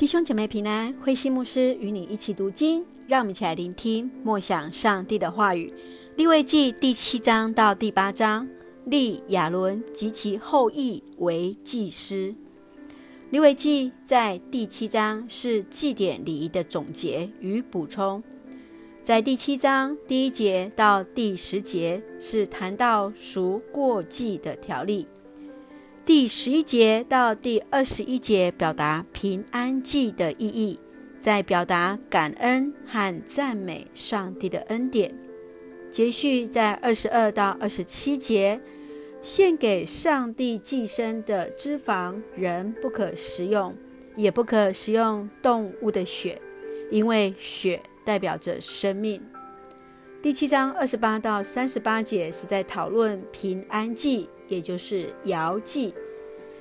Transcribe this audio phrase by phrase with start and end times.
[0.00, 5.70] 弟兄姐妹平安，慧馨牧师与你一起读经，让我们一起来聆听默想上帝的话语。
[6.16, 8.48] 利未记第七章到第八章，
[8.86, 12.34] 立亚伦及其后裔为祭司。
[13.28, 18.22] 利未记在第七章是祭典礼仪的总结与补充，
[19.02, 25.06] 在第七章第一节到第十节是谈到赎过祭的条例。
[26.12, 30.80] 第十一节到第二十一节表达平安祭的意义，
[31.20, 35.14] 在表达感恩和赞美上帝的恩典。
[35.88, 38.60] 接续在二十二到二十七节，
[39.22, 43.76] 献给上帝祭牲的脂肪，人不可食用，
[44.16, 46.42] 也不可食用动物的血，
[46.90, 49.22] 因为血代表着生命。
[50.20, 54.28] 第七章二十八到三十八节是在讨论平安祭。
[54.50, 55.94] 也就是摇祭，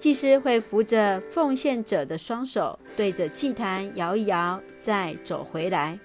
[0.00, 5.98] 祭司会扶着奉献者的双手，对着祭坛摇一摇，再走回来。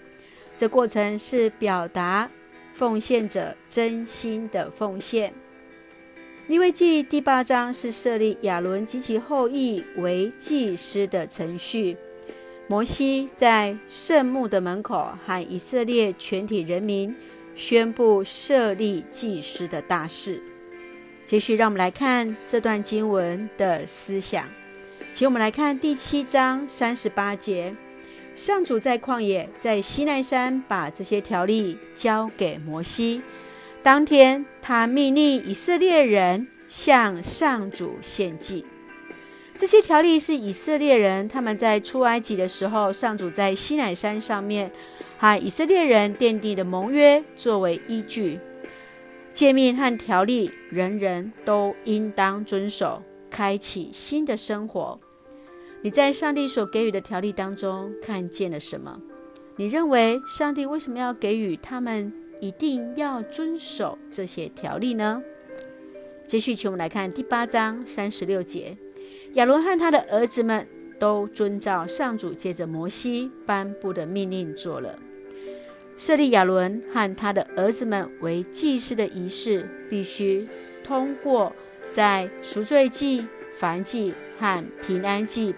[0.53, 2.29] 这过程是表达
[2.73, 5.33] 奉献者真心的奉献。
[6.47, 11.95] 利未记第八章是设立亚伦及其后裔为祭司的程序。
[12.67, 17.15] 摩西在圣幕的门口和以色列全体人民
[17.55, 20.41] 宣布设立祭司的大事。
[21.25, 24.45] 继续，让我们来看这段经文的思想。
[25.11, 27.73] 请我们来看第七章三十八节：
[28.35, 33.23] 上主在旷野，在西奈山，把这些条例交给摩西。
[33.81, 38.63] 当天，他命令以色列人向上主献祭。
[39.57, 44.71] 这些条例是以色列人他们在出埃及的时候，上主在西奈山上面
[45.17, 48.39] 和以色列人奠定的盟约作为依据。
[49.35, 54.97] 诫命和条例，人人都应当遵守，开启新的生活。
[55.81, 58.97] 你在上帝所给予的条例当中看见了什么？
[59.57, 65.21] 你认为上帝为什么要给予他们一定要遵守这些条例呢？
[66.25, 68.77] 继续，请我们来看第八章三十六节：
[69.33, 70.65] 亚伦和他的儿子们
[70.97, 74.97] 都遵照上主借着摩西颁布的命令做了。
[75.97, 80.47] 设立亚伦和他的儿子们为祭司的仪式，必须
[80.83, 81.55] 通过
[81.93, 83.25] 在赎罪祭、
[83.59, 85.55] 燔祭和平安祭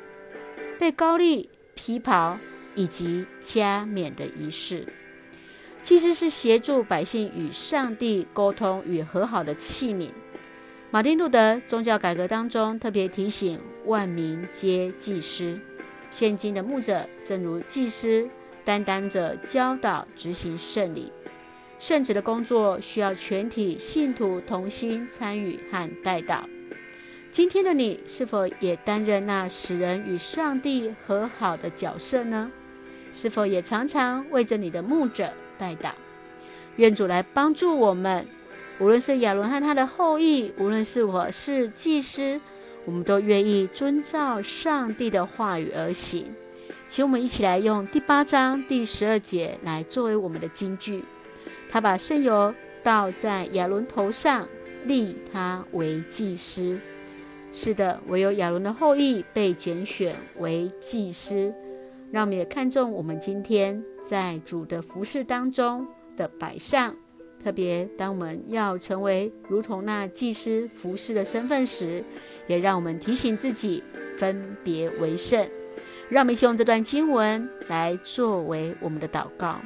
[0.79, 2.37] 被高丽、披袍
[2.75, 4.85] 以及加冕的仪式。
[5.81, 10.09] 祭司是协助百姓与上帝沟通与和好的器皿。
[10.91, 15.59] 马丁路德宗教改革当中特别提醒：万民皆祭司。
[16.11, 18.29] 现今的牧者正如祭司。
[18.67, 21.09] 担当着教导、执行圣礼、
[21.79, 26.41] 圣职的工作，需要全体信徒同心参与和代祷。
[27.31, 32.51] 今天的你，是否也担任那使人与上帝和好的角色呢？
[33.13, 35.91] 是否也常常为着你的牧者代祷？
[36.75, 38.27] 愿主来帮助我们。
[38.79, 42.41] 无论是亚伦和他的后裔，无论是我是祭司，
[42.83, 46.25] 我们都愿意遵照上帝的话语而行。
[46.87, 51.03] 请我们一起来用第八章第十二节来作为我们的金句。
[51.69, 54.47] 他把圣油倒在亚伦头上，
[54.85, 56.79] 立他为祭司。
[57.51, 61.53] 是的，唯有亚伦的后裔被拣选为祭司。
[62.09, 66.95] 让我们也看重我们今天在主的服事当中的摆上。
[67.43, 72.01] 特别当我们要成为如同那祭司服事的身份时，
[72.47, 73.83] 也让我们提醒自己
[74.17, 75.45] 分别为圣。
[76.09, 79.59] 让我们一起用这段经文来作为我们的祷告。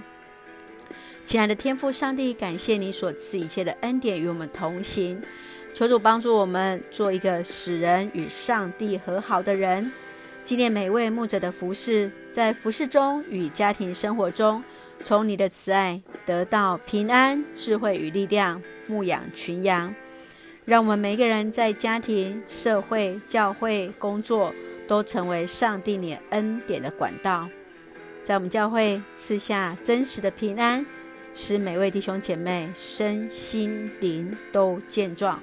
[1.23, 5.21] 亲爱的天父上帝，感谢你所赐一切的恩典与我们同行，
[5.73, 9.91] 求主帮助我们做一个使人与上帝和好的人。
[10.43, 14.63] 纪念每位牧者的服事，在服事中与家庭生活中，
[15.03, 19.93] 从你的慈爱得到平安、智慧与力量，牧养群羊。
[20.65, 24.51] 让我们每个人在家庭、社会、教会工作。
[24.91, 27.47] 都成为上帝你恩典的管道，
[28.25, 30.85] 在我们教会赐下真实的平安，
[31.33, 35.39] 使每位弟兄姐妹身心灵都健壮，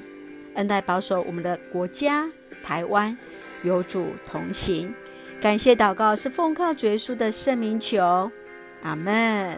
[0.53, 2.29] 恩待保守我们的国家
[2.63, 3.17] 台湾，
[3.63, 4.95] 有主同行。
[5.41, 8.31] 感谢祷告是奉靠主耶稣的圣名求，
[8.83, 9.57] 阿门。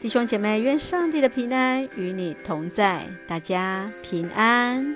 [0.00, 4.94] 弟兄姐妹，愿上帝的平安与你同在，大家平安。